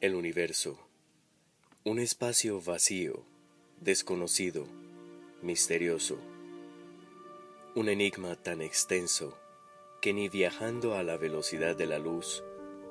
[0.00, 0.78] El universo.
[1.82, 3.24] Un espacio vacío,
[3.80, 4.64] desconocido,
[5.42, 6.20] misterioso.
[7.74, 9.36] Un enigma tan extenso
[10.00, 12.44] que ni viajando a la velocidad de la luz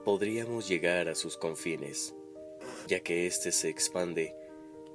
[0.03, 2.13] podríamos llegar a sus confines,
[2.87, 4.35] ya que éste se expande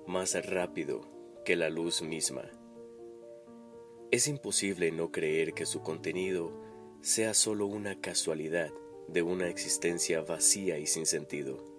[0.06, 1.08] más rápido
[1.46, 2.44] que la luz misma.
[4.10, 6.52] Es imposible no creer que su contenido
[7.00, 8.70] sea solo una casualidad
[9.08, 11.71] de una existencia vacía y sin sentido.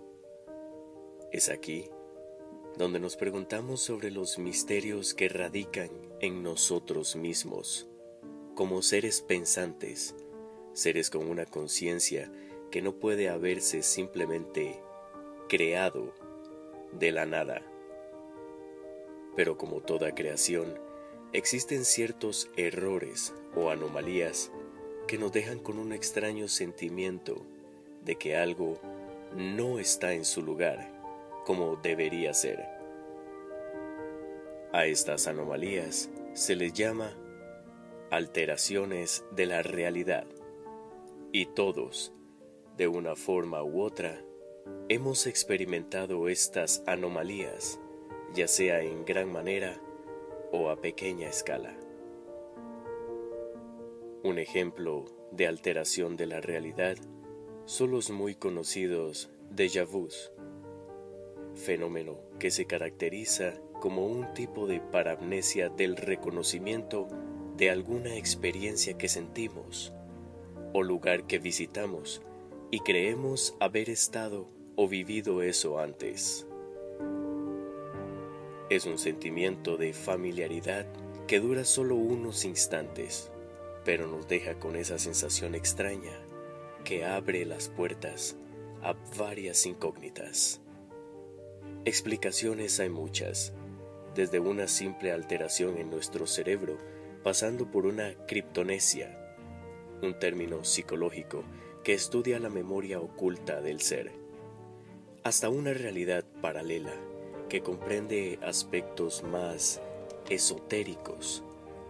[1.33, 1.89] Es aquí
[2.77, 7.87] donde nos preguntamos sobre los misterios que radican en nosotros mismos,
[8.53, 10.13] como seres pensantes,
[10.73, 12.31] seres con una conciencia
[12.69, 14.79] que no puede haberse simplemente
[15.49, 16.13] creado
[16.91, 17.63] de la nada.
[19.35, 20.79] Pero como toda creación,
[21.31, 24.51] existen ciertos errores o anomalías
[25.07, 27.43] que nos dejan con un extraño sentimiento
[28.05, 28.79] de que algo
[29.35, 30.92] no está en su lugar
[31.45, 32.65] como debería ser.
[34.71, 37.15] A estas anomalías se les llama
[38.09, 40.25] alteraciones de la realidad
[41.31, 42.13] y todos,
[42.77, 44.23] de una forma u otra,
[44.89, 47.79] hemos experimentado estas anomalías,
[48.33, 49.79] ya sea en gran manera
[50.51, 51.75] o a pequeña escala.
[54.23, 56.97] Un ejemplo de alteración de la realidad
[57.65, 60.31] son los muy conocidos déjà vus
[61.55, 67.07] fenómeno que se caracteriza como un tipo de paramnesia del reconocimiento
[67.57, 69.93] de alguna experiencia que sentimos
[70.73, 72.21] o lugar que visitamos
[72.71, 76.47] y creemos haber estado o vivido eso antes.
[78.69, 80.87] Es un sentimiento de familiaridad
[81.27, 83.31] que dura solo unos instantes,
[83.85, 86.17] pero nos deja con esa sensación extraña
[86.83, 88.35] que abre las puertas
[88.81, 90.62] a varias incógnitas.
[91.85, 93.51] Explicaciones hay muchas,
[94.15, 96.77] desde una simple alteración en nuestro cerebro,
[97.23, 99.19] pasando por una criptonesia,
[100.01, 101.43] un término psicológico
[101.83, 104.13] que estudia la memoria oculta del ser,
[105.23, 106.93] hasta una realidad paralela
[107.49, 109.81] que comprende aspectos más
[110.29, 111.43] esotéricos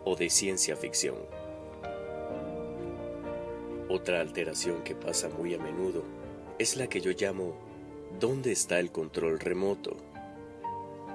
[0.06, 1.18] o de ciencia ficción.
[3.90, 6.04] Otra alteración que pasa muy a menudo
[6.58, 7.73] es la que yo llamo
[8.20, 9.98] ¿Dónde está el control remoto?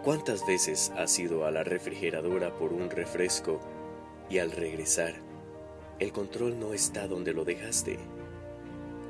[0.02, 3.60] ¿Cuántas veces has ido a la refrigeradora por un refresco
[4.28, 5.14] y al regresar,
[6.00, 7.98] el control no está donde lo dejaste?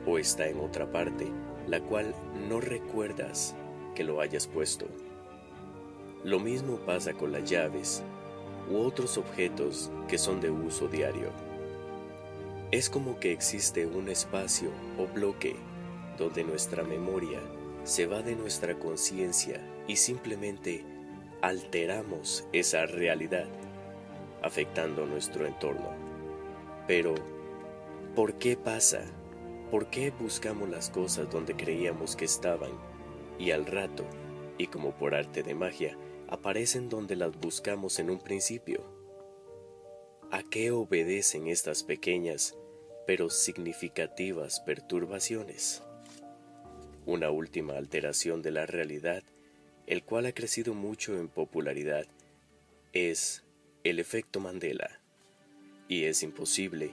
[0.07, 1.27] ¿O está en otra parte,
[1.67, 2.15] la cual
[2.49, 3.57] no recuerdas
[3.95, 4.87] que lo hayas puesto?
[6.25, 8.03] Lo mismo pasa con las llaves
[8.71, 11.31] u otros objetos que son de uso diario.
[12.71, 15.57] Es como que existe un espacio o bloque
[16.19, 17.41] donde nuestra memoria
[17.89, 20.85] se va de nuestra conciencia y simplemente
[21.41, 23.47] alteramos esa realidad,
[24.43, 25.89] afectando nuestro entorno.
[26.87, 27.15] Pero,
[28.15, 29.07] ¿por qué pasa?
[29.71, 32.73] ¿Por qué buscamos las cosas donde creíamos que estaban
[33.39, 34.05] y al rato,
[34.59, 35.97] y como por arte de magia,
[36.29, 38.85] aparecen donde las buscamos en un principio?
[40.31, 42.55] ¿A qué obedecen estas pequeñas
[43.07, 45.88] pero significativas perturbaciones?
[47.09, 49.25] Una última alteración de la realidad,
[49.87, 52.07] el cual ha crecido mucho en popularidad,
[52.93, 53.43] es
[53.83, 55.01] el efecto Mandela.
[55.89, 56.91] Y es imposible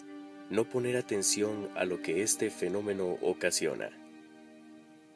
[0.49, 3.91] no poner atención a lo que este fenómeno ocasiona.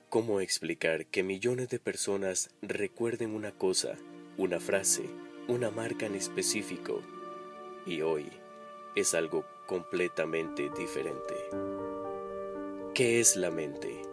[0.10, 3.96] ¿Cómo explicar que millones de personas recuerden una cosa,
[4.38, 5.10] una frase
[5.50, 7.02] una marca en específico
[7.88, 8.30] y hoy
[8.96, 11.34] es algo completamente diferente.
[12.94, 14.09] ¿Qué es la mente?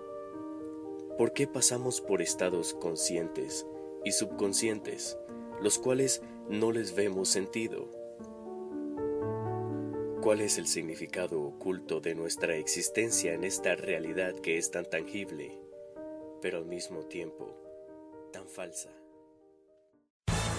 [1.17, 3.67] ¿Por qué pasamos por estados conscientes
[4.05, 5.17] y subconscientes,
[5.63, 6.21] los cuales
[6.51, 7.89] no les vemos sentido?
[10.21, 15.59] ¿Cuál es el significado oculto de nuestra existencia en esta realidad que es tan tangible,
[16.43, 17.57] pero al mismo tiempo
[18.31, 18.91] tan falsa?